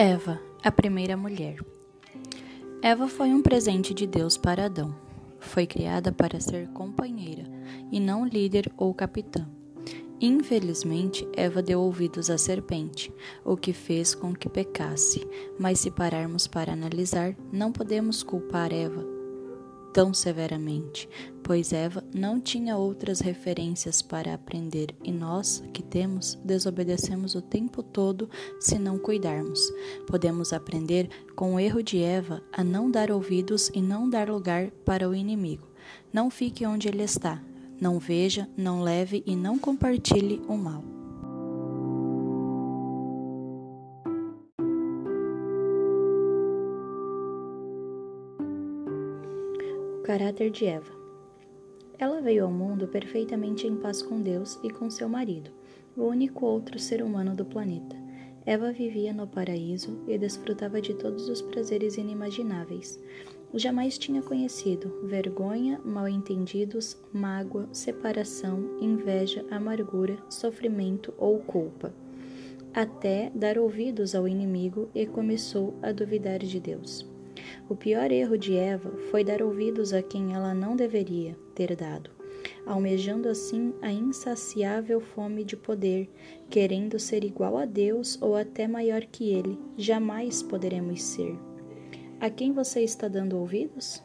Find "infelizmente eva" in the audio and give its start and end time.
10.20-11.60